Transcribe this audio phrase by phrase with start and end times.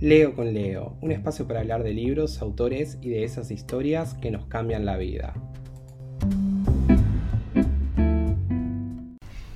[0.00, 4.30] Leo con Leo, un espacio para hablar de libros, autores y de esas historias que
[4.30, 5.34] nos cambian la vida.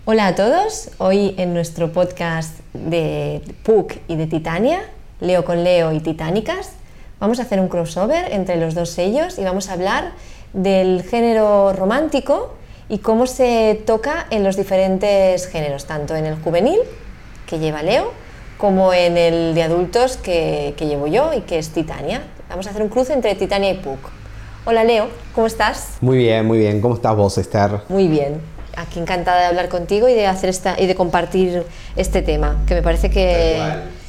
[0.04, 4.82] Hola a todos, hoy en nuestro podcast de PUC y de Titania,
[5.22, 6.72] Leo con Leo y Titánicas,
[7.18, 10.12] vamos a hacer un crossover entre los dos sellos y vamos a hablar
[10.52, 12.54] del género romántico
[12.90, 16.80] y cómo se toca en los diferentes géneros, tanto en el juvenil,
[17.46, 18.12] que lleva Leo,
[18.58, 22.22] como en el de adultos que, llevo yo y que es Titania.
[22.48, 24.10] Vamos a hacer un cruce entre Titania y Puck.
[24.64, 25.98] Hola Leo, ¿cómo estás?
[26.00, 26.80] Muy bien, muy bien.
[26.80, 27.80] ¿Cómo estás vos, Esther?
[27.88, 28.40] Muy bien.
[28.76, 31.64] Aquí encantada de hablar contigo y de hacer esta y de compartir
[31.96, 33.60] este tema, que me parece que,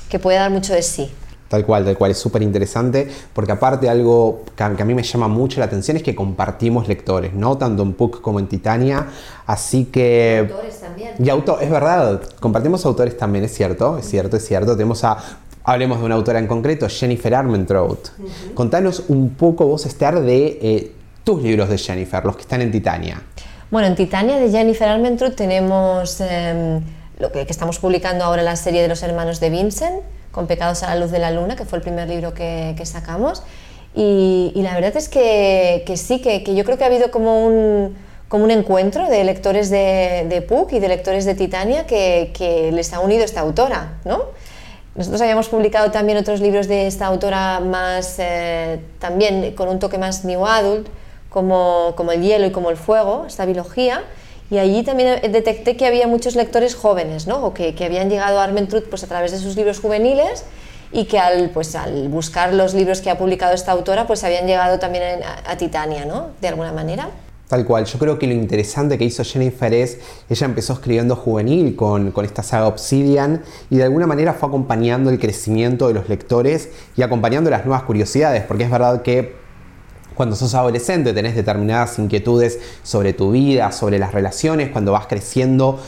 [0.10, 1.14] que puede dar mucho de sí.
[1.56, 5.30] Tal cual, tal cual, es súper interesante, porque aparte algo que a, mí me llama
[5.30, 7.58] mucho la atención es que compartimos lectores, ¿no?
[7.58, 9.08] Tanto en Puck como en Titania,
[9.48, 10.46] así que...
[10.46, 11.14] Y autores también.
[11.18, 14.76] Y auto, es verdad, compartimos autores también, es cierto, es cierto, es cierto.
[14.76, 15.16] Tenemos a,
[15.64, 18.10] hablemos de una autora en concreto, Jennifer Armentrout.
[18.54, 20.92] Contanos un poco vos, Esther, de eh,
[21.24, 23.22] tus libros de Jennifer, los que están en Titania.
[23.72, 26.82] Bueno, en Titania de Jennifer Armentrout tenemos em,
[27.18, 30.02] lo que, que estamos publicando ahora la serie de los hermanos de Vincent,
[30.36, 33.42] con Pecados a la Luz de la Luna, que fue el primer libro que, sacamos.
[33.96, 37.96] Y, la verdad es que, sí, que, yo creo que ha habido como un,
[38.28, 43.00] como un encuentro de lectores de, de y de lectores de Titania que, les ha
[43.00, 44.24] unido esta autora, ¿no?
[44.96, 49.98] Nosotros habíamos publicado también otros libros de esta autora más, eh, también con un toque
[49.98, 50.88] más new adult,
[51.30, 54.04] como, como El hielo y como el fuego, esta biología,
[54.50, 57.44] y allí también detecté que había muchos lectores jóvenes, ¿no?
[57.44, 60.44] o que, que habían llegado a Armentrout pues, a través de sus libros juveniles
[60.92, 64.46] y que al, pues, al buscar los libros que ha publicado esta autora, pues habían
[64.46, 66.30] llegado también a, Titania, ¿no?
[66.42, 67.10] De alguna manera.
[67.48, 71.76] Tal cual, yo creo que lo interesante que hizo Jennifer es, ella empezó escribiendo juvenil
[71.76, 76.10] con, con, esta saga Obsidian y de alguna manera fue acompañando el crecimiento de los
[76.10, 79.45] lectores y acompañando las nuevas curiosidades, porque es verdad que
[80.16, 85.80] cuando sos adolescente tenés determinadas inquietudes sobre tu vida, sobre las relaciones, cuando vas creciendo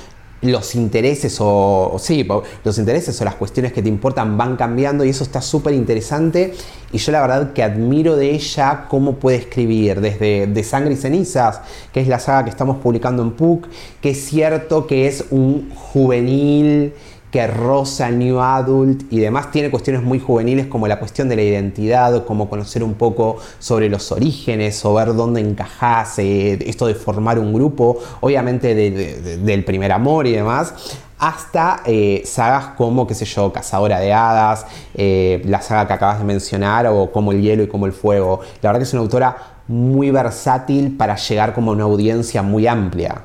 [0.42, 2.28] los intereses o, sí,
[2.64, 6.54] los intereses o las cuestiones que te importan van cambiando y eso está súper interesante
[6.92, 10.98] y yo la verdad que admiro de ella cómo puede escribir desde De Sangre y
[10.98, 13.68] Cenizas, que es la saga que estamos publicando en PUC,
[14.00, 16.94] que es cierto que es un juvenil
[17.32, 21.42] que rosa New Adult y demás tiene cuestiones muy juveniles como la cuestión de la
[21.42, 26.96] identidad, como conocer un poco sobre los orígenes o ver dónde encajás, eh, esto de
[26.96, 30.74] formar un grupo, obviamente del primer amor y demás,
[31.20, 36.20] hasta eh, sagas como, qué sé yo, Cazadora de Hadas, eh, la saga que acabas
[36.20, 38.42] de mencionar, o como El Hielo y como El Fuego.
[38.62, 39.36] La verdad que es una autora
[39.68, 43.24] muy versátil para llegar como a una audiencia muy amplia.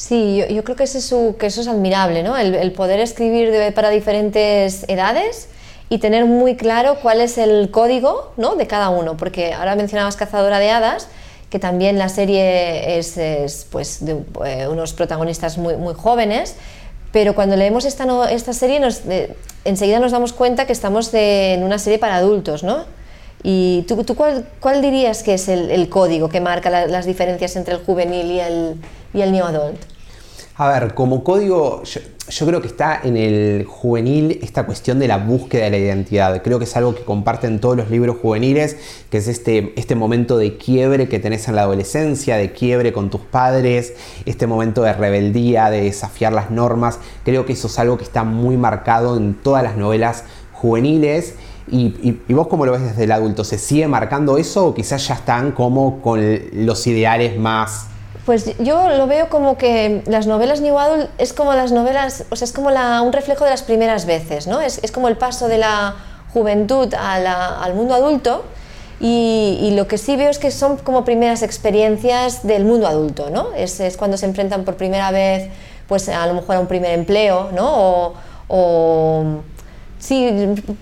[0.00, 2.34] Sí, yo, creo que, eso es admirable, ¿no?
[2.34, 5.48] El, poder escribir para diferentes edades
[5.90, 8.54] y tener muy claro cuál es el código ¿no?
[8.54, 11.08] de cada uno, porque ahora mencionabas Cazadora de Hadas,
[11.50, 14.16] que también la serie es, pues, de
[14.46, 16.56] eh, unos protagonistas muy, muy jóvenes,
[17.12, 19.02] pero cuando leemos esta, esta serie nos,
[19.66, 22.86] enseguida nos damos cuenta que estamos en una serie para adultos, ¿no?
[23.42, 27.74] ¿Y tú, tú cuál, cuál, dirías que es el, código que marca las diferencias entre
[27.74, 28.76] el juvenil y el,
[29.12, 29.80] y el new adult?
[30.60, 35.16] A ver, como código, yo, creo que está en el juvenil esta cuestión de la
[35.16, 36.42] búsqueda de la identidad.
[36.42, 38.76] Creo que es algo que comparten todos los libros juveniles,
[39.10, 43.08] que es este, este momento de quiebre que tenés en la adolescencia, de quiebre con
[43.08, 43.94] tus padres,
[44.26, 46.98] este momento de rebeldía, de desafiar las normas.
[47.24, 51.36] Creo que eso es algo que está muy marcado en todas las novelas juveniles.
[51.70, 53.44] Y, vos cómo lo ves desde el adulto?
[53.44, 56.20] ¿Se sigue marcando eso o quizás ya están como con
[56.52, 57.86] los ideales más...
[58.30, 62.36] Pues yo lo veo como que las novelas New Adult es como las novelas, o
[62.36, 64.60] sea, es como un reflejo de las primeras veces, ¿no?
[64.60, 65.96] Es, como el paso de la
[66.32, 68.44] juventud al mundo adulto
[69.00, 73.48] y, lo que sí veo es que son como primeras experiencias del mundo adulto, ¿no?
[73.56, 75.48] Es, cuando se enfrentan por primera vez,
[75.88, 78.12] pues a lo mejor a un primer empleo, ¿no?
[80.00, 80.28] Sí,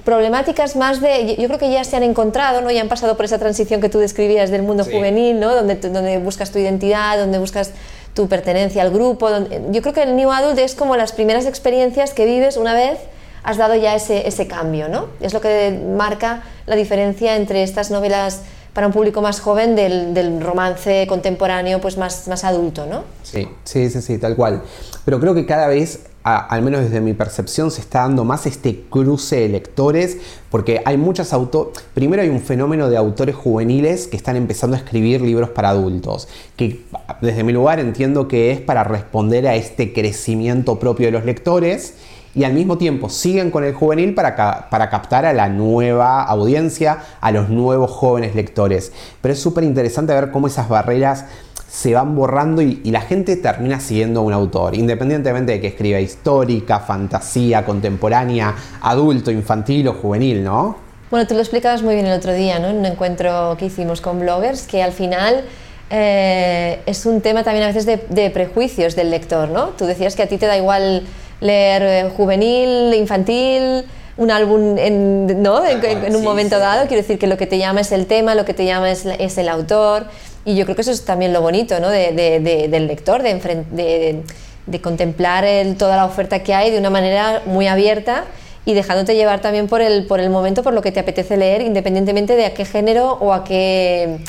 [0.04, 2.70] problemáticas más de, yo creo que ya se han encontrado, ¿no?
[2.70, 5.54] ya han pasado por esa transición que tú describías del mundo juvenil, ¿no?
[5.54, 7.72] donde, donde buscas tu identidad, donde buscas
[8.14, 9.28] tu pertenencia al grupo.
[9.70, 12.98] yo creo que el New Adult es como las primeras experiencias que vives una vez
[13.42, 14.88] has dado ya ese, ese cambio.
[14.88, 15.06] ¿no?
[15.20, 18.42] Es lo que marca la diferencia entre estas novelas
[18.72, 23.02] para un público más joven del, del, romance contemporáneo pues más, más adulto, ¿no?
[23.24, 24.62] Sí, sí, sí, sí, tal cual.
[25.04, 28.84] Pero creo que cada vez al menos desde mi percepción, se está dando más este
[28.90, 30.18] cruce de lectores,
[30.50, 34.80] porque hay muchas autores, primero hay un fenómeno de autores juveniles que están empezando a
[34.80, 36.84] escribir libros para adultos, que
[37.22, 41.94] desde mi lugar entiendo que es para responder a este crecimiento propio de los lectores,
[42.34, 46.98] y al mismo tiempo siguen con el juvenil para, para captar a la nueva audiencia,
[47.20, 48.92] a los nuevos jóvenes lectores.
[49.20, 51.24] Pero es súper interesante ver cómo esas barreras
[51.68, 56.00] se van borrando y, la gente termina siguiendo a un autor, independientemente de que escriba
[56.00, 60.76] histórica, fantasía, contemporánea, adulto, infantil o juvenil, ¿no?
[61.10, 62.68] Bueno, tú lo explicabas muy bien el otro día, ¿no?
[62.68, 65.44] En un encuentro que hicimos con bloggers, que al final
[65.90, 69.68] eh, es un tema también a veces de, prejuicios del lector, ¿no?
[69.68, 71.04] Tú decías que a ti te da igual
[71.40, 73.84] leer eh, juvenil, infantil,
[74.16, 75.64] un álbum en, ¿no?
[75.64, 78.44] en, un momento dado, quiero decir que lo que te llama es el tema, lo
[78.44, 80.06] que te llama es, es el autor.
[80.48, 81.90] Y yo creo que eso es también lo bonito ¿no?
[81.90, 84.22] de, de, del lector, de,
[84.66, 88.24] de contemplar el, toda la oferta que hay de una manera muy abierta
[88.64, 91.60] y dejándote llevar también por el, por el momento, por lo que te apetece leer,
[91.60, 94.20] independientemente de a qué género o a qué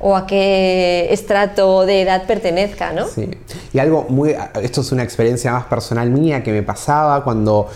[0.00, 3.06] o a qué estrato de edad pertenezca, ¿no?
[3.06, 3.30] Sí.
[3.72, 7.68] Y algo muy, esto es una experiencia más personal mía que me pasaba cuando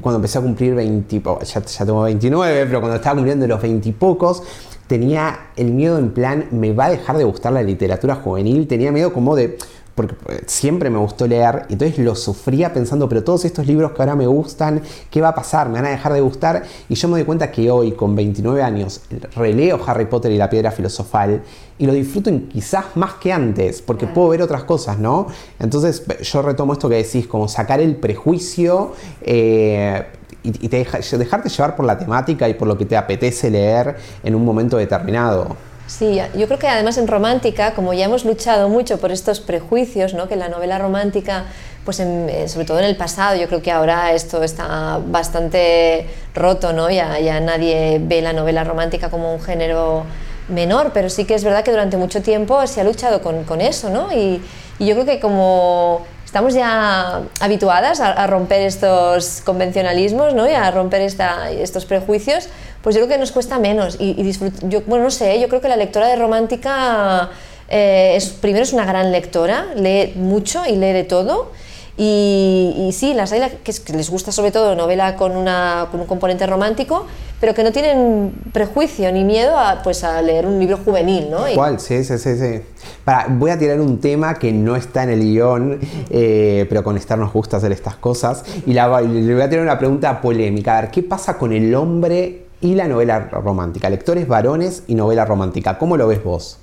[0.00, 3.88] cuando empecé a cumplir 20, ya, ya tengo 29, pero cuando estaba cumpliendo los 20
[3.88, 4.42] y pocos,
[4.86, 8.92] tenía el miedo en plan, me va a dejar de gustar la literatura juvenil, tenía
[8.92, 9.58] miedo como de,
[9.94, 13.92] porque eh, siempre me gustó leer, y entonces lo sufría pensando, pero todos estos libros
[13.92, 15.68] que ahora me gustan, ¿qué va a pasar?
[15.68, 16.62] ¿Me van a dejar de gustar?
[16.88, 19.02] Y yo me doy cuenta que hoy, con 29 años,
[19.34, 21.42] releo Harry Potter y la piedra filosofal
[21.78, 25.26] y lo disfruto quizás más que antes, porque puedo ver otras cosas, ¿no?
[25.58, 28.92] Entonces yo retomo esto que decís, como sacar el prejuicio.
[29.20, 30.04] Eh,
[30.44, 34.44] y, dejarte llevar por la temática y por lo que te apetece leer en un
[34.44, 35.56] momento determinado.
[35.98, 40.14] Sí, yo creo que además en romántica, como ya hemos luchado mucho por estos prejuicios,
[40.14, 40.26] ¿no?
[40.26, 41.44] que la novela romántica,
[41.84, 46.72] pues eh, sobre todo en el pasado, yo creo que ahora esto está bastante roto,
[46.72, 46.88] ¿no?
[46.90, 50.04] ya, ya nadie ve la novela romántica como un género
[50.48, 53.90] menor, pero sí que es verdad que durante mucho tiempo se ha luchado con, eso,
[53.90, 54.10] ¿no?
[54.12, 54.40] Y
[54.80, 60.48] yo creo que como estamos ya habituadas a, romper estos convencionalismos ¿no?
[60.48, 62.48] y a romper esta, estos prejuicios,
[62.80, 63.98] pues yo creo que nos cuesta menos.
[64.00, 64.32] Y,
[64.62, 67.28] yo, bueno, no sé, yo creo que la lectora de romántica
[67.68, 71.52] eh, es, primero es una gran lectora, lee mucho y lee de todo.
[71.96, 76.46] Y, sí, las hay que, les gusta sobre todo novela con, una, con un componente
[76.46, 77.06] romántico,
[77.38, 81.44] pero que no tienen prejuicio ni miedo a, pues, a leer un libro juvenil, ¿no?
[81.54, 81.80] ¿Cuál?
[81.80, 82.60] Sí, sí, sí, sí.
[83.04, 86.96] Para, voy a tirar un tema que no está en el guion, eh, pero con
[86.96, 90.78] Esther nos gusta hacer estas cosas, y, le voy a tirar una pregunta polémica.
[90.78, 93.90] A ver, ¿qué pasa con el hombre y la novela romántica?
[93.90, 95.76] Lectores varones y novela romántica.
[95.76, 96.58] ¿Cómo lo ves vos?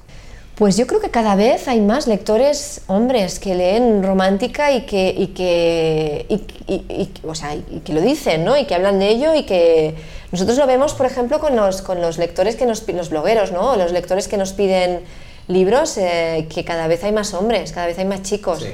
[0.60, 5.16] Pues yo creo que cada vez hay más lectores hombres que leen romántica y que,
[5.18, 8.58] y que, y, o sea, y que lo dicen, ¿no?
[8.58, 9.96] Y que hablan de ello y que
[10.34, 13.78] nosotros lo vemos, por ejemplo, con los, con los lectores que nos los blogueros, ¿no?
[13.78, 15.00] Los lectores que nos piden
[15.48, 18.66] libros, eh, que cada vez hay más hombres, cada vez hay más chicos.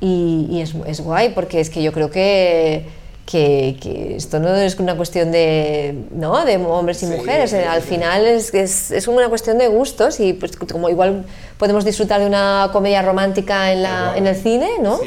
[0.00, 2.84] Y, es, es guay, porque es que yo creo que
[3.28, 6.44] que, esto no es una cuestión de, ¿no?
[6.46, 10.56] de hombres y mujeres, al final es, es, es, una cuestión de gustos y pues
[10.56, 11.26] como igual
[11.58, 14.98] podemos disfrutar de una comedia romántica en, la, en el cine, ¿no?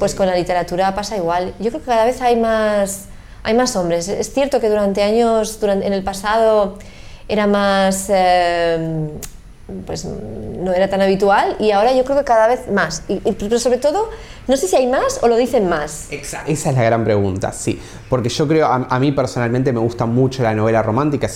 [0.00, 1.54] pues con la literatura pasa igual.
[1.60, 3.04] Yo creo que cada vez hay más,
[3.44, 4.08] hay más hombres.
[4.08, 6.76] Es cierto que durante años, durante, en el pasado,
[7.28, 8.06] era más...
[8.08, 9.10] Eh,
[9.86, 13.02] pues no era tan habitual y ahora yo creo que cada vez más.
[13.08, 14.08] Y, pero sobre todo,
[14.46, 16.08] no sé si hay más o lo dicen más.
[16.10, 17.80] Esa es la gran pregunta, sí.
[18.08, 21.28] Porque yo creo, a, mí personalmente me gusta mucho la novela romántica,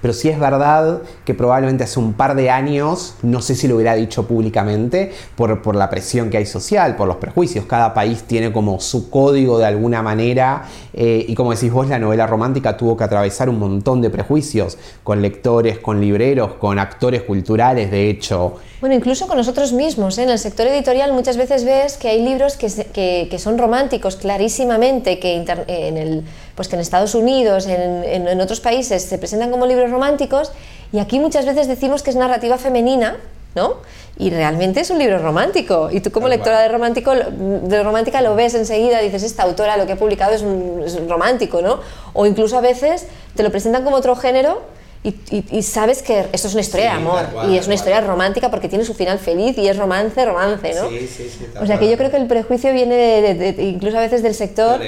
[0.00, 3.76] pero sí es verdad que probablemente hace un par de años, no sé si lo
[3.76, 7.66] hubiera dicho públicamente, por, por la presión que hay social, por los prejuicios.
[7.66, 11.98] Cada país tiene como su código de alguna manera eh, y como decís vos, la
[11.98, 17.22] novela romántica tuvo que atravesar un montón de prejuicios con lectores, con libreros, con actores
[17.22, 18.54] culturales de hecho.
[18.80, 20.18] Bueno, incluso con nosotros mismos.
[20.18, 20.24] ¿eh?
[20.24, 25.18] En el sector editorial muchas veces ves que hay libros que, que, son románticos clarísimamente,
[25.18, 26.24] que, en el,
[26.56, 30.50] pues que en Estados Unidos, en, en, otros países se presentan como libros románticos
[30.92, 33.18] y aquí muchas veces decimos que es narrativa femenina,
[33.54, 33.76] ¿no?
[34.18, 35.88] Y realmente es un libro romántico.
[35.90, 39.86] Y tú como lectora de, romántico, de romántica lo ves enseguida, dices, esta autora lo
[39.86, 41.80] que ha publicado es, un, es romántico, ¿no?
[42.14, 43.06] O incluso a veces
[43.36, 44.62] te lo presentan como otro género
[45.04, 48.68] y, sabes que esto es una historia de amor y es una historia romántica porque
[48.68, 50.88] tiene su final feliz y es romance, romance, ¿no?
[50.90, 51.46] Sí, sí, sí.
[51.60, 54.80] O sea que yo creo que el prejuicio viene de, incluso a veces del sector.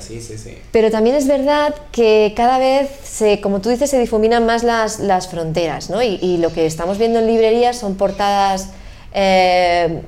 [0.00, 0.58] Sí, sí, sí.
[0.72, 4.98] Pero también es verdad que cada vez, se, como tú dices, se difuminan más las,
[4.98, 6.02] las fronteras, ¿no?
[6.02, 8.70] Y, lo que estamos viendo en librerías son portadas.
[9.14, 10.00] Eh,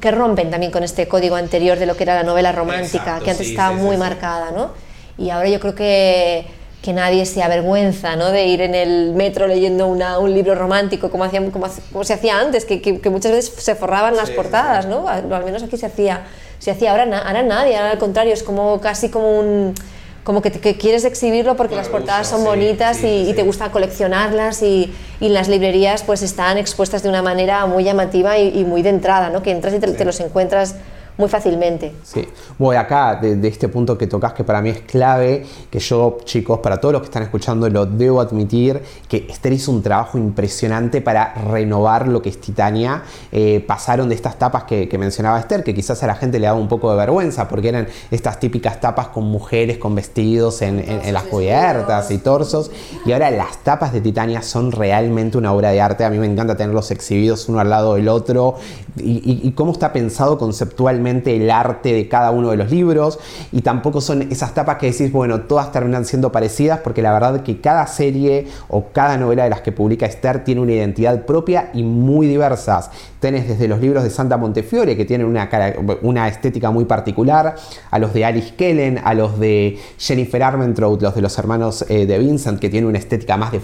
[0.00, 3.30] que rompen también con este código anterior de lo que era la novela romántica, que
[3.30, 4.72] antes estaba muy marcada, ¿no?
[5.16, 6.44] Y ahora yo creo que
[6.86, 8.30] que nadie se avergüenza ¿no?
[8.30, 12.38] de ir en el metro leyendo una, un libro romántico como, hacía, como, se hacía
[12.38, 15.08] antes, que, que, muchas veces se forraban las portadas, ¿no?
[15.08, 16.26] al menos aquí se hacía,
[16.60, 19.74] se hacía, ahora, ahora nadie, ahora al contrario, es como casi como un
[20.22, 25.28] como que, quieres exhibirlo porque las portadas son bonitas y, te gusta coleccionarlas y, y,
[25.28, 29.42] las librerías pues están expuestas de una manera muy llamativa y, muy de entrada, ¿no?
[29.42, 30.76] que entras y te los encuentras
[31.18, 31.94] muy fácilmente.
[32.02, 36.18] Sí, voy acá de, este punto que tocas que para mí es clave, que yo
[36.24, 40.18] chicos, para todos los que están escuchando, lo debo admitir, que Esther hizo un trabajo
[40.18, 43.02] impresionante para renovar lo que es Titania.
[43.32, 46.58] Eh, pasaron de estas tapas que, mencionaba Esther, que quizás a la gente le daba
[46.58, 50.76] un poco de vergüenza, porque eran estas típicas tapas con mujeres con vestidos en,
[51.12, 52.70] las cubiertas y torsos,
[53.06, 56.04] y ahora las tapas de Titania son realmente una obra de arte.
[56.04, 58.56] A mí me encanta tenerlos exhibidos uno al lado del otro,
[58.98, 63.18] y cómo está pensado conceptualmente el arte de cada uno de los libros
[63.52, 67.42] y tampoco son esas tapas que decís, bueno, todas terminan siendo parecidas porque la verdad
[67.42, 71.70] que cada serie o cada novela de las que publica Esther tiene una identidad propia
[71.74, 72.90] y muy diversas.
[73.20, 75.48] Tenés desde los libros de Santa Montefiore que tienen una,
[76.02, 77.56] una estética muy particular,
[77.90, 82.06] a los de Alice Kellen, a los de Jennifer Armentrout, los de los hermanos eh,
[82.06, 83.60] de Vincent que tienen una estética más de,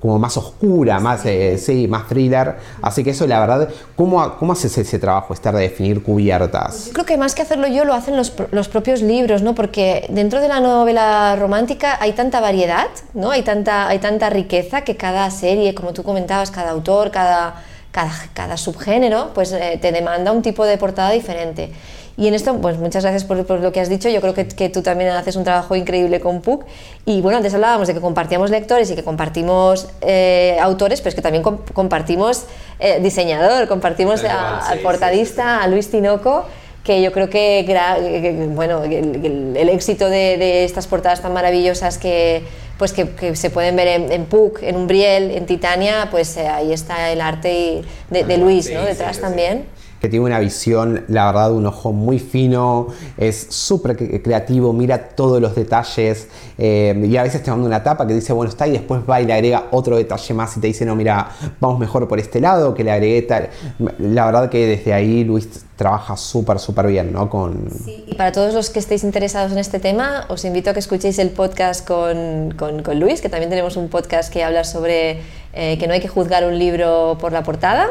[0.00, 2.56] como más oscura, más, eh, sí, más thriller.
[2.82, 6.02] Así que eso la verdad, ¿cómo, cómo haces ese trabajo Esther de definir
[6.48, 6.70] cubierta?
[6.86, 9.54] Yo creo que más que hacerlo yo lo hacen los, los, propios libros, ¿no?
[9.54, 13.30] Porque dentro de la novela romántica hay tanta variedad, ¿no?
[13.30, 18.12] Hay tanta, hay tanta riqueza que cada serie, como tú comentabas, cada autor, cada, cada,
[18.34, 21.72] cada subgénero, pues eh, te demanda un tipo de portada diferente.
[22.20, 24.10] Y en esto, pues muchas gracias por, por lo que has dicho.
[24.10, 26.66] Yo creo que, que, tú también haces un trabajo increíble con PUC.
[27.06, 31.14] Y bueno, antes hablábamos de que compartíamos lectores y que compartimos eh, autores, pero es
[31.14, 32.44] que también compartimos
[32.78, 36.44] eh, diseñador, compartimos al portadista, a Luis Tinoco
[36.84, 42.42] que yo creo que, bueno, el, éxito de, estas portadas tan maravillosas que,
[42.78, 46.72] pues que, se pueden ver en, en, Puck, en Umbriel, en Titania, pues eh, ahí
[46.72, 48.82] está el arte de, de Luis, ¿no?
[48.82, 49.66] Detrás también
[50.00, 52.88] que tiene una visión, la verdad, un ojo muy fino,
[53.18, 58.06] es súper creativo, mira todos los detalles eh, y a veces te manda una tapa
[58.06, 60.68] que dice, bueno, está y después va y le agrega otro detalle más y te
[60.68, 61.30] dice, no, mira,
[61.60, 63.50] vamos mejor por este lado, que le agregué tal.
[63.98, 67.28] La verdad que desde ahí Luis trabaja súper, súper bien, ¿no?
[67.28, 67.68] Con...
[67.86, 71.18] y para todos los que estéis interesados en este tema, os invito a que escuchéis
[71.18, 75.20] el podcast con, con, con Luis, que también tenemos un podcast que habla sobre
[75.52, 77.88] eh, que no hay que juzgar un libro por la portada.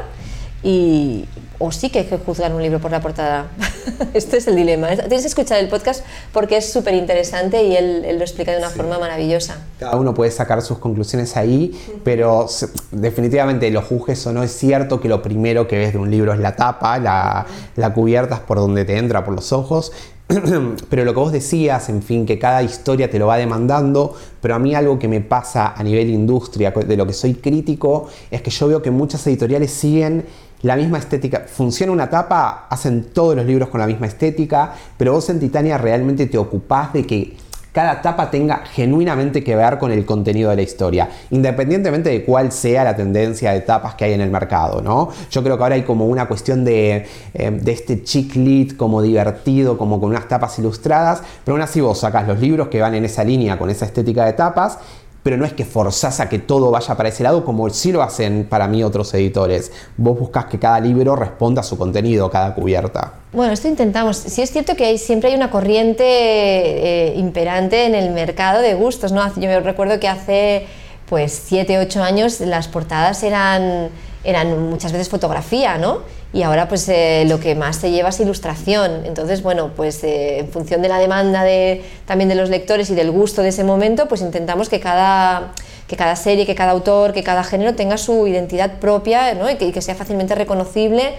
[0.63, 1.25] Y,
[1.59, 3.47] o sí que hay que juzgar un libro por la portada.
[4.13, 4.87] este es el dilema.
[4.87, 8.69] Tienes que escuchar el podcast porque es súper interesante y él, lo explica de una
[8.69, 9.57] forma maravillosa.
[9.77, 12.47] Cada uno puede sacar sus conclusiones ahí, pero
[12.91, 16.33] definitivamente lo juzgues o no, es cierto que lo primero que ves de un libro
[16.33, 19.91] es la tapa, la, la cubierta es por donde te entra, por los ojos,
[20.89, 24.55] pero lo que vos decías, en fin, que cada historia te lo va demandando, pero
[24.55, 28.43] a mí algo que me pasa a nivel industria, de lo que soy crítico, es
[28.43, 30.25] que yo veo que muchas editoriales siguen
[30.61, 31.45] la misma estética.
[31.47, 35.77] Funciona una tapa, hacen todos los libros con la misma estética, pero vos en Titania
[35.77, 37.37] realmente te ocupás de que
[37.71, 42.51] cada tapa tenga genuinamente que ver con el contenido de la historia, independientemente de cuál
[42.51, 45.09] sea la tendencia de tapas que hay en el mercado, ¿no?
[45.29, 49.01] Yo creo que ahora hay como una cuestión de, eh, de este chick lit como
[49.01, 52.95] divertido, como con unas tapas ilustradas, pero aún así vos sacas los libros que van
[52.95, 54.79] en esa línea, con esa estética de tapas,
[55.23, 58.01] pero no es que forzás a que todo vaya para ese lado como sí lo
[58.01, 59.71] hacen para mí otros editores.
[59.97, 63.13] Vos buscas que cada libro responda a su contenido, cada cubierta.
[63.33, 64.17] Bueno, esto intentamos.
[64.17, 68.73] Sí es cierto que hay, siempre hay una corriente eh, imperante en el mercado de
[68.73, 69.21] gustos, ¿no?
[69.35, 70.67] Yo recuerdo que hace
[71.07, 73.89] pues 7, 8 años las portadas eran,
[74.23, 75.99] eran muchas veces fotografía, ¿no?
[76.31, 79.05] Y ahora pues eh, lo que más se lleva es ilustración.
[79.05, 82.95] Entonces, bueno, pues eh, en función de la demanda de, también de los lectores y
[82.95, 85.53] del gusto de ese momento, pues intentamos que cada,
[85.87, 89.49] que cada serie, que cada autor, que cada género tenga su identidad propia ¿no?
[89.49, 91.13] y, que, sea fácilmente reconocible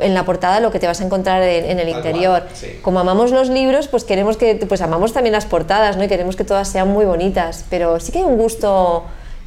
[0.00, 2.44] en la portada lo que te vas a encontrar en, el interior.
[2.80, 6.04] Como amamos los libros, pues queremos que, pues amamos también las portadas, ¿no?
[6.04, 9.04] Y queremos que todas sean muy bonitas, pero sí que hay un gusto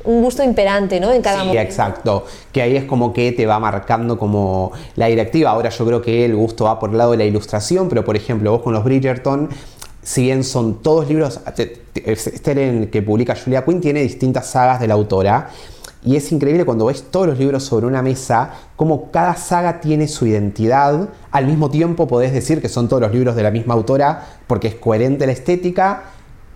[0.07, 1.11] un gusto imperante, ¿no?
[1.11, 2.25] En cada sí, exacto.
[2.53, 5.51] Que ahí es como que te va marcando como la directiva.
[5.51, 8.15] Ahora yo creo que el gusto va por el lado de la ilustración, pero por
[8.15, 9.49] ejemplo, vos con los Bridgerton,
[10.01, 11.41] si bien son todos libros,
[11.93, 15.49] este que publica Julia Quinn tiene distintas sagas de la autora.
[16.05, 20.07] Y es increíble cuando ves todos los libros sobre una mesa, como cada saga tiene
[20.07, 21.09] su identidad.
[21.31, 24.69] Al mismo tiempo podés decir que son todos los libros de la misma autora porque
[24.69, 26.03] es coherente la estética,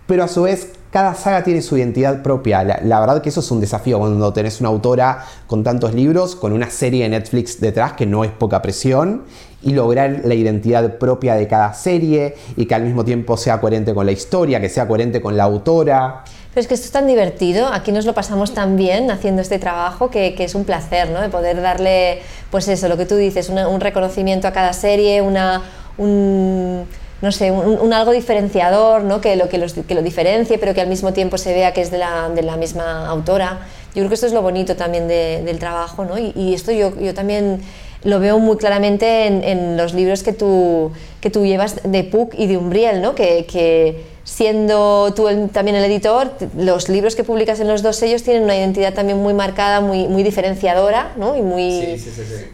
[0.06, 2.62] pero a su vez cada saga tiene su identidad propia.
[2.62, 6.52] La, verdad que eso es un desafío cuando tenés una autora con tantos libros, con
[6.52, 9.22] una serie de Netflix detrás que no es poca presión,
[9.62, 13.94] y lograr la identidad propia de cada serie y que al mismo tiempo sea coherente
[13.94, 16.24] con la historia, que sea coherente con la autora.
[16.52, 19.58] Pero es que esto es tan divertido, aquí nos lo pasamos tan bien haciendo este
[19.58, 21.22] trabajo que, es un placer, ¿no?
[21.22, 22.20] De poder darle,
[22.50, 25.62] pues eso, lo que tú dices, un reconocimiento a cada serie, una,
[25.96, 26.84] un
[27.22, 29.20] no sé, un, algo diferenciador, ¿no?
[29.20, 31.92] que, lo, que, que lo diferencie, pero que al mismo tiempo se vea que es
[31.92, 33.60] de la, de la misma autora.
[33.94, 36.18] Yo creo que esto es lo bonito también del trabajo, ¿no?
[36.18, 37.60] y, esto yo, yo también
[38.02, 42.34] lo veo muy claramente en, en, los libros que tú, que tú llevas de Puck
[42.36, 43.14] y de Umbriel, ¿no?
[43.14, 48.24] que, que siendo tú también el editor, los libros que publicas en los dos sellos
[48.24, 51.36] tienen una identidad también muy marcada, muy, muy diferenciadora ¿no?
[51.36, 52.02] y, muy,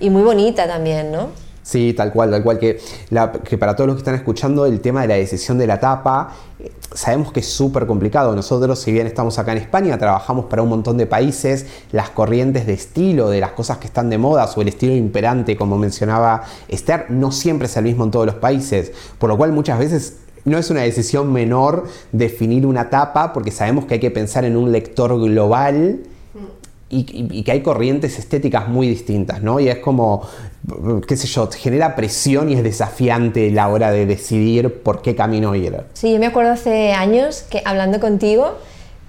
[0.01, 1.11] y muy bonita también.
[1.11, 1.48] ¿no?
[1.69, 2.59] Sí, tal cual, tal cual.
[2.59, 2.81] Que,
[3.45, 6.35] que, para todos los que están escuchando, el tema de la decisión de la tapa,
[6.59, 8.35] eh, sabemos que es súper complicado.
[8.35, 12.67] Nosotros, si bien estamos acá en España, trabajamos para un montón de países, las corrientes
[12.67, 16.43] de estilo, de las cosas que están de moda, o el estilo imperante, como mencionaba
[16.69, 18.93] Esther, no siempre es el mismo en todos los países.
[19.19, 23.85] Por lo cual muchas veces no es una decisión menor definir una tapa, porque sabemos
[23.85, 26.01] que hay que pensar en un lector global
[26.91, 29.61] y, que hay corrientes estéticas muy distintas, ¿no?
[29.61, 30.23] Y es como,
[31.07, 35.55] qué sé yo, genera presión y es desafiante la hora de decidir por qué camino
[35.55, 35.77] ir.
[35.93, 38.57] Sí, yo me acuerdo hace años que hablando contigo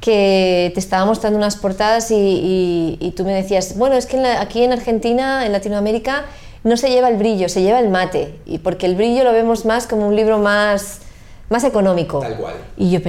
[0.01, 4.71] que te estaba mostrando unas portadas y, tú me decías, bueno, es que aquí en
[4.71, 6.25] Argentina, en Latinoamérica,
[6.63, 9.65] no se lleva el brillo, se lleva el mate, y porque el brillo lo vemos
[9.65, 10.99] más como un libro más
[11.49, 12.19] más económico.
[12.19, 12.55] Tal cual.
[12.77, 12.99] Y yo,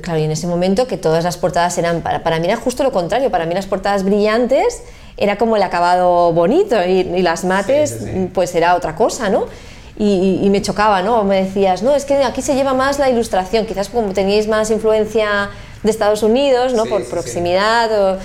[0.00, 2.82] claro, y en ese momento que todas las portadas eran, para, para, mí era justo
[2.82, 4.82] lo contrario, para mí las portadas brillantes
[5.16, 9.46] era como el acabado bonito y, las mates pues era otra cosa, ¿no?
[9.98, 11.22] Y, me chocaba, ¿no?
[11.22, 14.70] Me decías, no, es que aquí se lleva más la ilustración, quizás como tenéis más
[14.70, 15.50] influencia
[15.82, 16.86] de Estados Unidos, ¿no?
[16.86, 18.18] Por proximidad o,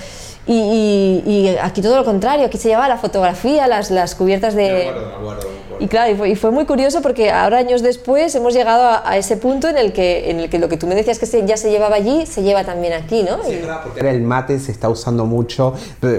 [0.48, 4.64] y, aquí todo lo contrario, aquí se lleva la fotografía, las, las cubiertas de...
[4.64, 5.48] de, acuerdo, de acuerdo.
[5.80, 9.68] Y claro, y fue, muy curioso porque ahora años después hemos llegado a, ese punto
[9.68, 11.96] en el, que, en el que lo que tú me decías que ya se llevaba
[11.96, 13.44] allí, se lleva también aquí, ¿no?
[13.44, 15.74] Sí, porque el mate se está usando mucho.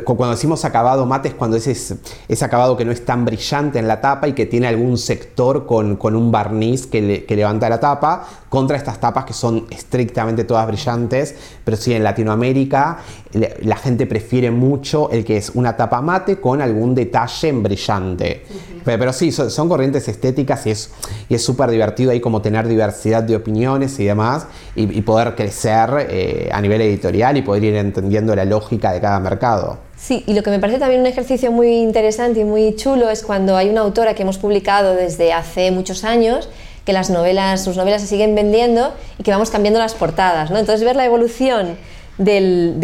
[0.04, 3.88] Cuando decimos acabado mate es cuando es ese, acabado que no es tan brillante en
[3.88, 7.80] la tapa y que tiene algún sector con, con un barniz que, que levanta la
[7.80, 11.34] tapa, contra estas tapas que son estrictamente todas brillantes.
[11.64, 12.98] Pero sí, en Latinoamérica
[13.62, 18.44] la gente prefiere mucho el que es una tapa mate con algún detalle en brillante.
[18.84, 20.90] pero, sí, son, corrientes estéticas y es
[21.28, 26.06] y es súper divertido ahí como tener diversidad de opiniones y demás y, poder crecer
[26.10, 29.78] eh, a nivel editorial y poder ir entendiendo la lógica de cada mercado.
[29.96, 33.22] Sí, y lo que me parece también un ejercicio muy interesante y muy chulo es
[33.22, 36.48] cuando hay una autora que hemos publicado desde hace muchos años
[36.88, 40.56] que las novelas, sus novelas se siguen vendiendo y que vamos cambiando las portadas, ¿no?
[40.56, 41.76] Entonces ver la evolución
[42.16, 42.80] del,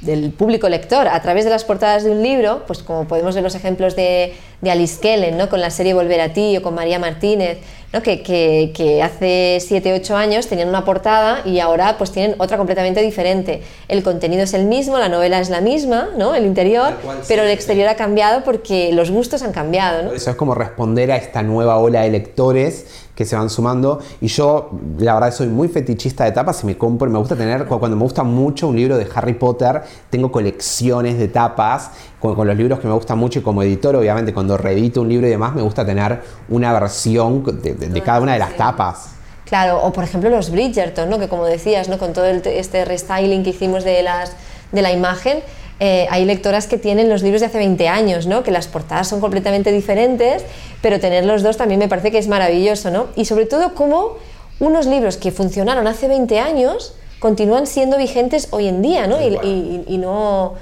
[0.00, 3.44] del, público lector a través de las portadas de un libro, pues como podemos ver
[3.44, 5.48] los ejemplos de, de Alice Kellen, ¿no?
[5.48, 7.58] con la serie Volver a ti o con María Martínez,
[7.92, 8.02] ¿no?
[8.02, 12.56] que, que, que, hace 7, 8 años tenían una portada y ahora pues tienen otra
[12.56, 13.62] completamente diferente.
[13.86, 16.34] El contenido es el mismo, la novela es la misma, ¿no?
[16.34, 16.94] el interior,
[17.28, 20.02] pero el exterior ha cambiado porque los gustos han cambiado.
[20.02, 20.12] ¿no?
[20.12, 24.00] Eso es como responder a esta nueva ola de lectores que se van sumando.
[24.20, 27.66] Y yo, la verdad, soy muy fetichista de tapas y me compro, me gusta tener,
[27.66, 32.56] cuando me gusta mucho un libro de Harry Potter, tengo colecciones de tapas con, los
[32.56, 35.54] libros que me gustan mucho y como editor, obviamente, cuando reedito un libro y demás,
[35.54, 39.10] me gusta tener una versión de, cada una de las tapas.
[39.44, 41.18] Claro, o por ejemplo los Bridgerton, ¿no?
[41.18, 41.98] que como decías, ¿no?
[41.98, 44.32] con todo este restyling que hicimos de, las,
[44.72, 45.40] de la imagen,
[45.84, 48.44] eh, hay lectoras que tienen los libros de hace 20 años, ¿no?
[48.44, 50.44] que las portadas son completamente diferentes,
[50.80, 52.92] pero tener los dos también me parece que es maravilloso.
[52.92, 53.08] ¿no?
[53.16, 54.12] Y sobre todo cómo
[54.60, 59.20] unos libros que funcionaron hace 20 años continúan siendo vigentes hoy en día ¿no?
[59.20, 60.54] Y, no...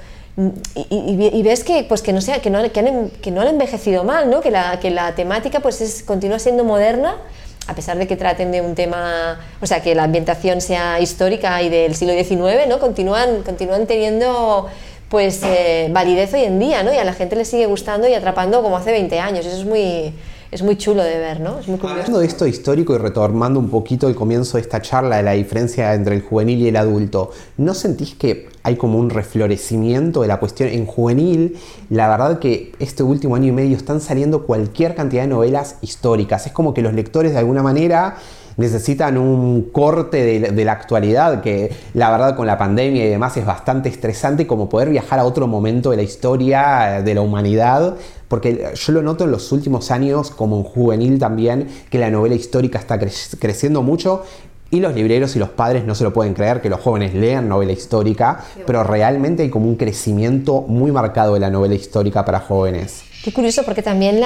[0.88, 4.04] Y, ves que, pues que, no sea, que, no, que, han, que no han envejecido
[4.04, 4.40] mal, ¿no?
[4.40, 7.16] que, la, que la temática pues es, continúa siendo moderna
[7.66, 11.62] a pesar de que traten de un tema, o sea, que la ambientación sea histórica
[11.62, 12.80] y del siglo XIX, ¿no?
[12.80, 14.68] Continúan, continúan teniendo
[15.10, 16.94] pues eh, validez hoy en día, ¿no?
[16.94, 19.44] Y a la gente le sigue gustando y atrapando como hace 20 años.
[19.44, 20.14] Eso es muy,
[20.52, 21.58] es muy chulo de ver, ¿no?
[21.58, 21.80] Es muy.
[21.82, 25.32] Hablando de esto histórico y retomando un poquito el comienzo de esta charla de la
[25.32, 30.28] diferencia entre el juvenil y el adulto, ¿no sentís que hay como un reflorecimiento de
[30.28, 31.58] la cuestión en juvenil?
[31.88, 36.46] La verdad que este último año y medio están saliendo cualquier cantidad de novelas históricas.
[36.46, 38.16] Es como que los lectores de alguna manera
[38.60, 43.44] necesitan un corte de, la actualidad que la verdad con la pandemia y demás es
[43.44, 47.96] bastante estresante como poder viajar a otro momento de la historia eh, de la humanidad
[48.28, 52.36] porque yo lo noto en los últimos años como en juvenil también que la novela
[52.36, 54.22] histórica está creciendo mucho
[54.70, 57.48] y los libreros y los padres no se lo pueden creer que los jóvenes lean
[57.48, 62.38] novela histórica, pero realmente hay como un crecimiento muy marcado de la novela histórica para
[62.38, 63.02] jóvenes.
[63.24, 64.20] Qué curioso, porque también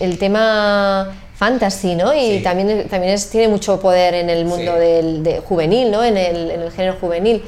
[0.00, 1.12] el tema
[1.44, 2.14] fantasy, ¿no?
[2.14, 6.02] Y también, también tiene mucho poder en el mundo del juvenil, ¿no?
[6.02, 7.42] En el, en el, género juvenil.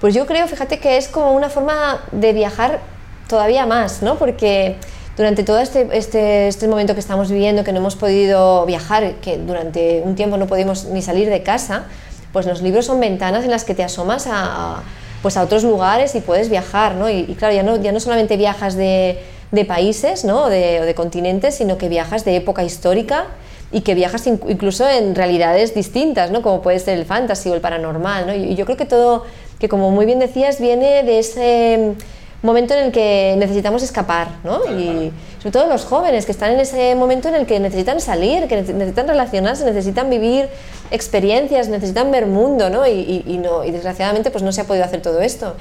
[0.00, 2.80] Pues yo creo, fíjate que es como una forma de viajar
[3.28, 4.16] todavía más, ¿no?
[4.16, 4.76] Porque
[5.16, 9.36] durante todo este, este, este, momento que estamos viviendo, que no hemos podido viajar, que
[9.36, 11.84] durante un tiempo no pudimos ni salir de casa,
[12.32, 14.82] pues los libros son ventanas en las que te asomas a,
[15.20, 17.10] pues a otros lugares y puedes viajar, ¿no?
[17.10, 19.20] Y, claro, ya no, ya no solamente viajas de,
[19.52, 20.44] de países ¿no?
[20.44, 23.26] o, de, o de continentes, sino que viajas de época histórica
[23.70, 26.42] y que viajas incluso en realidades distintas, ¿no?
[26.42, 28.26] como puede ser el fantasy o el paranormal.
[28.26, 28.34] ¿no?
[28.34, 29.24] Y yo creo que todo,
[29.58, 31.94] que como muy bien decías, viene de ese
[32.42, 34.64] momento en el que necesitamos escapar, ¿no?
[34.64, 38.48] Y sobre todo los jóvenes que están en ese momento en el que necesitan salir,
[38.48, 40.48] que necesitan relacionarse, necesitan vivir
[40.90, 42.86] experiencias, necesitan ver mundo, ¿no?
[42.86, 45.54] Y, no, y desgraciadamente pues no se ha podido hacer todo esto.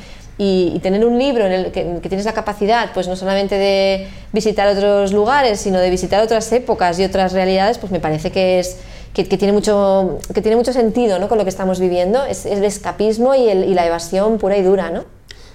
[0.43, 4.67] Y, tener un libro en el que, tienes la capacidad, pues no solamente de visitar
[4.67, 8.77] otros lugares, sino de visitar otras épocas y otras realidades, pues me parece que es
[9.13, 11.27] que, tiene, mucho, que tiene mucho sentido ¿no?
[11.27, 14.89] con lo que estamos viviendo, es, el escapismo y, y la evasión pura y dura,
[14.89, 15.03] ¿no?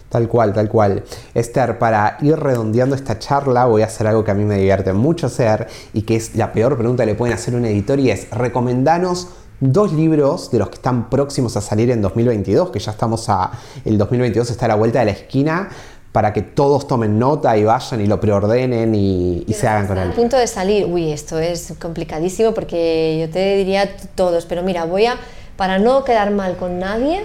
[0.09, 1.03] Tal cual, tal cual.
[1.35, 4.93] Esther, para ir redondeando esta charla voy a hacer algo que a mí me divierte
[4.93, 7.99] mucho hacer y que es la peor pregunta que le pueden hacer a un editor
[7.99, 12.79] y es recomendanos dos libros de los que están próximos a salir en 2022, que
[12.79, 13.51] ya estamos a...
[13.85, 15.69] el 2022 está a la vuelta de la esquina,
[16.13, 20.11] para que todos tomen nota y vayan y lo preordenen y, se hagan con él.
[20.11, 24.87] A punto de salir, uy, esto es complicadísimo porque yo te diría todos, pero mira,
[24.87, 25.17] voy a
[25.57, 27.25] para no quedar mal con nadie,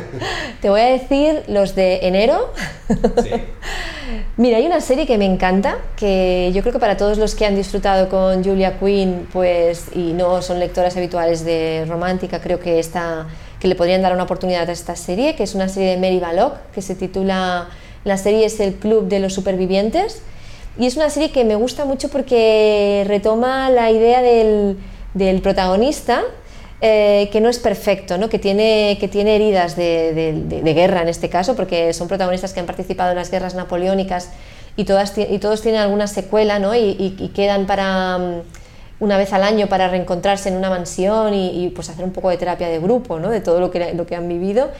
[0.60, 2.52] te voy a decir los de enero.
[4.36, 7.44] Mira, hay una serie que me encanta, que yo creo que para todos los que
[7.44, 12.78] han disfrutado con Julia Quinn, pues, y no son lectoras habituales de romántica, creo que,
[12.78, 13.26] esta,
[13.58, 16.20] que le podrían dar una oportunidad a esta serie, que es una serie de Mary
[16.20, 17.68] Balog, que se titula,
[18.04, 20.22] la serie es El Club de los Supervivientes,
[20.78, 24.78] y es una serie que me gusta mucho porque retoma la idea del,
[25.14, 26.22] del protagonista,
[26.84, 28.28] eh, que no es perfecto, ¿no?
[28.28, 32.66] Que, tiene, que tiene heridas de, guerra en este caso, porque son protagonistas que han
[32.66, 34.30] participado en las guerras napoleónicas
[34.74, 36.74] y, todas, y todos tienen alguna secuela ¿no?
[36.74, 38.42] y, quedan para mm,
[38.98, 42.36] una vez al año para reencontrarse en una mansión y, pues hacer un poco de
[42.36, 43.30] terapia de grupo ¿no?
[43.30, 44.70] de todo lo que, lo que han vivido.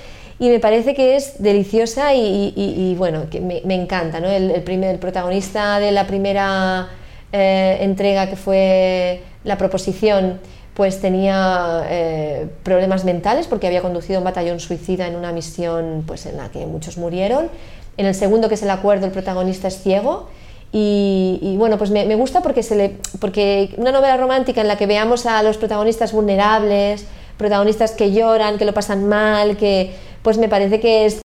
[0.40, 4.18] Y me parece que es deliciosa y, bueno, que me, encanta.
[4.18, 4.28] ¿no?
[4.28, 6.88] El, primer, protagonista de la primera
[7.30, 10.40] eh, entrega que fue la proposición
[10.74, 16.26] pues tenía eh, problemas mentales porque había conducido un batallón suicida en una misión pues,
[16.26, 17.50] en la que muchos murieron.
[17.96, 20.28] En el segundo, que es el acuerdo, el protagonista es ciego.
[20.74, 24.86] Y, bueno, pues me, gusta porque, se le, porque una novela romántica en la que
[24.86, 27.04] veamos a los protagonistas vulnerables,
[27.36, 31.20] protagonistas que lloran, que lo pasan mal, que pues me parece que es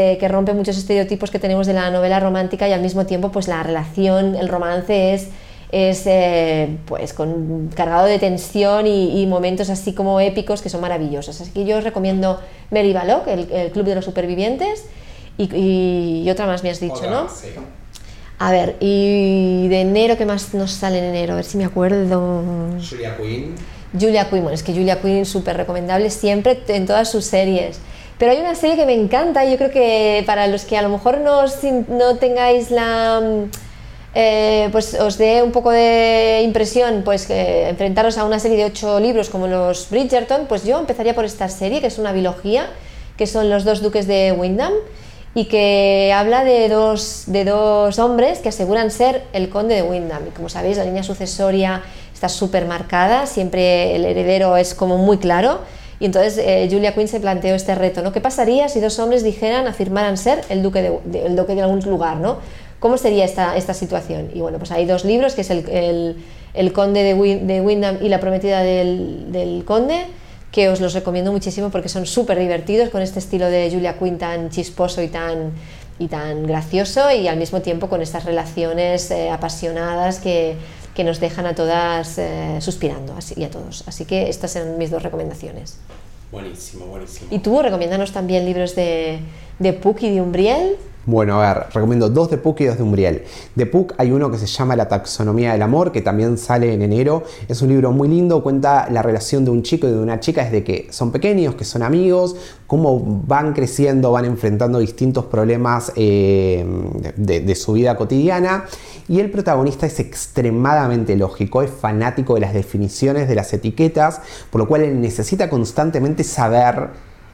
[0.00, 3.32] eh, que rompe muchos estereotipos que tenemos de la novela romántica y al mismo tiempo
[3.32, 5.30] pues la relación, el romance es
[5.72, 11.40] es eh, pues con, cargado de tensión y, momentos así como épicos que son maravillosos.
[11.40, 12.38] Así que yo os recomiendo
[12.70, 14.84] Mary Balog, el, Club de los Supervivientes,
[15.38, 17.26] y, otra más me has dicho, ¿no?
[18.38, 21.32] A ver, y de enero, ¿qué más nos sale en enero?
[21.32, 22.44] A ver si me acuerdo.
[22.88, 23.54] Julia Quinn.
[23.98, 27.78] Julia Quinn, bueno, es que Julia Quinn es súper recomendable siempre en todas sus series.
[28.18, 30.82] Pero hay una serie que me encanta y yo creo que para los que a
[30.82, 31.44] lo mejor no,
[31.88, 33.20] no tengáis la
[34.14, 39.00] eh, pues os dé un poco de impresión pues enfrentaros a una serie de ocho
[39.00, 42.68] libros como los Bridgerton, pues yo empezaría por esta serie que es una biología,
[43.16, 44.72] que son los dos duques de Wyndham
[45.34, 50.26] y que habla de dos, de dos hombres que aseguran ser el conde de Wyndham.
[50.28, 55.18] Y como sabéis, la línea sucesoria está súper marcada, siempre el heredero es como muy
[55.18, 55.60] claro.
[56.00, 58.12] Y entonces eh, Julia Quinn se planteó este reto, ¿no?
[58.12, 61.78] ¿Qué pasaría si dos hombres dijeran, afirmaran ser el duque de, el duque de algún
[61.80, 62.38] lugar, ¿no?
[62.82, 64.30] ¿Cómo sería esta, esta situación?
[64.34, 66.16] Y bueno, pues hay dos libros, que es el,
[66.52, 70.06] el, Conde de, de, Wyndham y La Prometida del, del, Conde,
[70.50, 74.18] que os los recomiendo muchísimo porque son súper divertidos con este estilo de Julia Quinn
[74.18, 75.52] tan chisposo y tan,
[76.00, 80.56] y tan gracioso y al mismo tiempo con estas relaciones eh, apasionadas que,
[80.96, 83.84] que, nos dejan a todas eh, suspirando así, y a todos.
[83.86, 85.78] Así que estas son mis dos recomendaciones.
[86.32, 87.28] Buenísimo, buenísimo.
[87.30, 89.20] ¿Y tú recomiéndanos también libros de,
[89.60, 90.78] de Puck y de Umbriel?
[91.04, 93.24] Bueno, a ver, recomiendo dos de Puck y dos de Umbriel.
[93.56, 96.80] De Puck hay uno que se llama La taxonomía del amor, que también sale en
[96.80, 97.24] enero.
[97.48, 100.44] Es un libro muy lindo, cuenta la relación de un chico y de una chica
[100.44, 102.36] desde que son pequeños, que son amigos,
[102.68, 106.64] cómo van creciendo, van enfrentando distintos problemas eh,
[107.16, 108.66] de, su vida cotidiana.
[109.08, 114.60] Y el protagonista es extremadamente lógico, es fanático de las definiciones, de las etiquetas, por
[114.60, 116.90] lo cual él necesita constantemente saber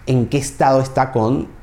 [0.07, 1.58] en qué estado está con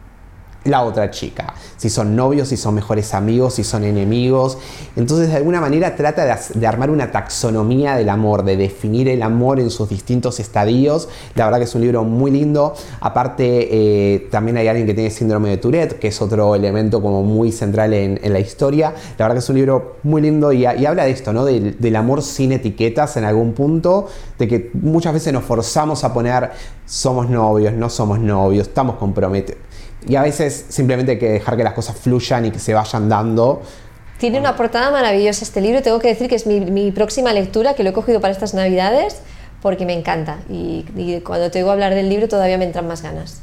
[0.66, 1.54] la otra chica.
[1.78, 4.58] Si son novios, si son mejores amigos, si son enemigos.
[4.96, 9.60] Entonces, de alguna manera trata de, armar una taxonomía del amor, de definir el amor
[9.60, 11.08] en sus distintos estadios.
[11.36, 12.74] La verdad que es un libro muy lindo.
[13.00, 17.22] Aparte, eh, también hay alguien que tiene síndrome de Tourette, que es otro elemento como
[17.24, 18.94] muy central en, la historia.
[19.20, 21.46] La verdad que es un libro muy lindo y, habla de esto, ¿no?
[21.46, 24.08] Del, del amor sin etiquetas en algún punto,
[24.40, 26.52] de que muchas veces nos forzamos a poner
[26.88, 29.60] somos novios, no somos novios, estamos comprometidos
[30.08, 33.10] y a veces simplemente hay que dejar que las cosas fluyan y que se vayan
[33.10, 33.62] dando.
[34.18, 37.84] Tiene una portada maravillosa este libro, tengo que decir que es mi, próxima lectura, que
[37.84, 39.18] lo he cogido para estas navidades,
[39.62, 40.40] porque me encanta.
[40.50, 40.86] Y,
[41.26, 43.42] cuando te oigo hablar del libro todavía me entran más ganas.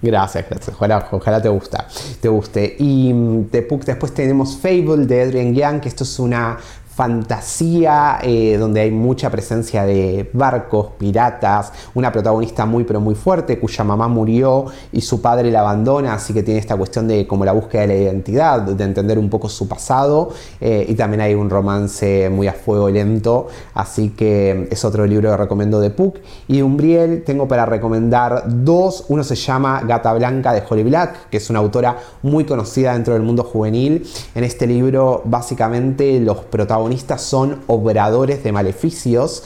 [0.00, 0.76] Gracias, gracias.
[1.10, 1.88] Ojalá, te, gusta,
[2.20, 2.76] te guste.
[2.78, 6.58] Y mm, después tenemos Fable de Adrian Young, que esto es una
[6.94, 13.58] fantasía eh, donde hay mucha presencia de barcos, piratas, una protagonista muy pero muy fuerte
[13.58, 17.44] cuya mamá murió y su padre la abandona, así que tiene esta cuestión de como
[17.44, 20.30] la búsqueda de la identidad, de entender un poco su pasado
[20.60, 25.30] eh, y también hay un romance muy a fuego lento, así que es otro libro
[25.30, 26.18] que recomiendo de Puck.
[26.46, 31.28] Y de Umbriel tengo para recomendar dos, uno se llama Gata Blanca de Holly Black,
[31.30, 36.38] que es una autora muy conocida dentro del mundo juvenil, en este libro básicamente los
[36.44, 36.83] protagonistas
[37.18, 39.44] son obradores de maleficios.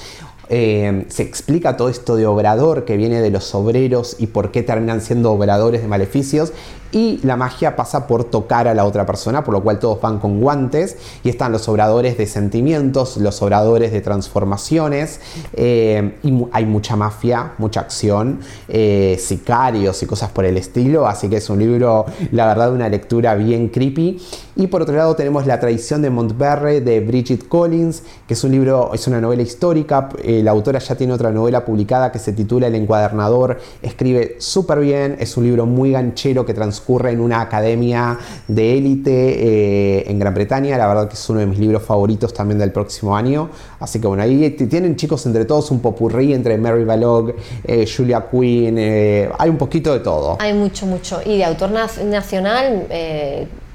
[0.50, 4.62] Eh, se explica todo esto de obrador que viene de los obreros y por qué
[4.62, 6.52] terminan siendo obradores de maleficios
[6.92, 10.18] y la magia pasa por tocar a la otra persona, por lo cual todos van
[10.18, 15.20] con guantes y están los obradores de sentimientos, los obradores de transformaciones
[15.54, 21.28] eh, y hay mucha mafia, mucha acción, eh, sicarios y cosas por el estilo, así
[21.28, 24.20] que es un libro, la verdad, una lectura bien creepy.
[24.56, 28.52] Y por otro lado tenemos La traición de Montberre de Bridget Collins, que es un
[28.52, 32.34] libro, es una novela histórica, eh, la autora ya tiene otra novela publicada que se
[32.34, 37.40] titula El encuadernador, escribe súper bien, es un libro muy ganchero que transcurre en una
[37.40, 40.76] academia de élite eh, en Gran Bretaña.
[40.76, 43.48] La verdad que es uno de mis libros favoritos también del próximo año.
[43.80, 48.26] Así que bueno, ahí tienen chicos entre todos un popurrí entre Mary Balog, eh, Julia
[48.30, 50.36] Quinn, eh, hay un poquito de todo.
[50.38, 51.22] Hay mucho, mucho.
[51.24, 52.86] Y de autor nacional,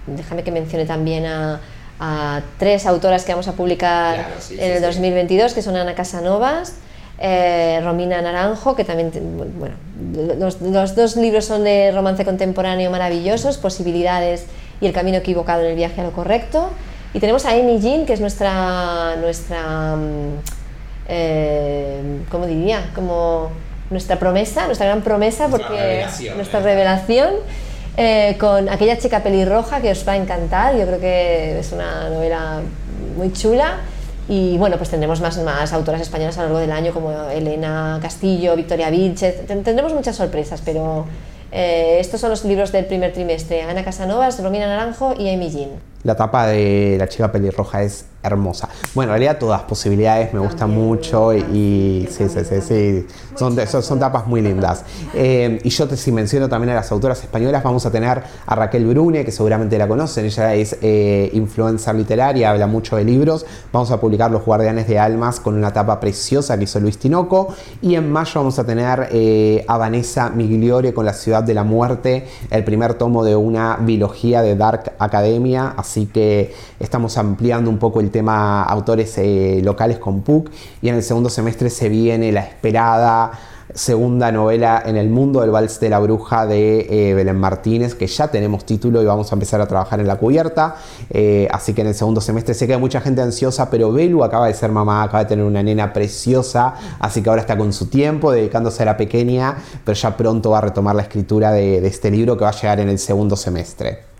[0.05, 1.59] déjame que mencione también a,
[2.57, 6.75] tres autoras que vamos a publicar en el 2022, que son Ana Casanovas.
[7.19, 9.11] Eh, Romina Naranjo, que también,
[9.57, 9.75] bueno,
[10.37, 14.45] los, dos libros son de romance contemporáneo maravillosos, Posibilidades
[14.81, 16.69] y El camino equivocado en el viaje a lo correcto.
[17.13, 20.39] Y tenemos a Amy Jean, que es nuestra, nuestra mm,
[21.07, 22.89] eh, ¿cómo diría?
[22.95, 23.51] Como
[23.89, 27.33] nuestra promesa, nuestra gran promesa, porque nuestra revelación.
[27.95, 32.09] Eh, con aquella chica pelirroja que os va a encantar, yo creo que es una
[32.09, 32.61] novela
[33.15, 33.77] muy chula.
[34.27, 37.99] Y bueno, pues tendremos más, más autoras españolas a lo largo del año como Elena
[38.01, 41.05] Castillo, Victoria Vilchez, tendremos muchas sorpresas, pero
[41.51, 45.92] eh, estos son los libros del primer trimestre, Ana Casanovas, Romina Naranjo y Amy Jean.
[46.03, 48.69] La tapa de La chica pelirroja es hermosa.
[48.95, 53.99] Bueno, en realidad todas posibilidades me gustan mucho y, sí, sí, sí, sí, son, son,
[53.99, 54.85] tapas muy lindas.
[55.13, 58.55] Eh, y yo te, si menciono también a las autoras españolas, vamos a tener a
[58.55, 63.45] Raquel Brune, que seguramente la conocen, ella es eh, influencer literaria, habla mucho de libros.
[63.73, 67.53] Vamos a publicar Los Guardianes de Almas con una tapa preciosa que hizo Luis Tinoco.
[67.81, 71.65] Y en mayo vamos a tener eh, a Vanessa Migliore con La Ciudad de la
[71.65, 77.77] Muerte, el primer tomo de una biología de Dark Academia, así que estamos ampliando un
[77.77, 80.49] poco el tema autores eh, locales con PUC
[80.81, 83.31] y en el segundo semestre se viene la esperada
[83.73, 88.07] segunda novela en el mundo del vals de la bruja de eh, Belén Martínez, que
[88.07, 90.75] ya tenemos título y vamos a empezar a trabajar en la cubierta.
[91.09, 94.23] Eh, así que en el segundo semestre sé que hay mucha gente ansiosa, pero Belu
[94.23, 97.73] acaba de ser mamá, acaba de tener una nena preciosa, así que ahora está con
[97.73, 101.85] su tiempo, dedicándose a la pequeña, pero ya pronto va a retomar la escritura de
[101.85, 104.12] este libro que va a llegar en el segundo semestre.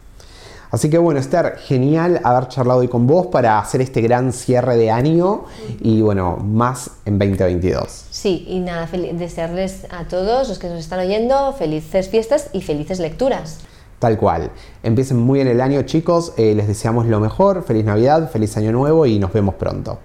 [0.74, 4.76] Así que bueno, Esther, genial haber charlado hoy con vos para hacer este gran cierre
[4.76, 5.44] de año
[5.80, 8.08] y bueno, más en 2022.
[8.10, 12.98] Sí, y nada, desearles a todos los que nos están oyendo felices fiestas y felices
[12.98, 13.60] lecturas.
[14.00, 14.50] Tal cual.
[14.82, 18.72] Empiecen muy bien el año chicos, eh, les deseamos lo mejor, feliz Navidad, feliz Año
[18.72, 20.00] Nuevo y nos vemos pronto.